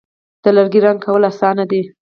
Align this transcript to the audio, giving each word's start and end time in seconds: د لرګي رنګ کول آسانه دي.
د 0.43 0.45
لرګي 0.55 0.79
رنګ 0.85 0.99
کول 1.05 1.23
آسانه 1.31 1.63
دي. 1.71 1.81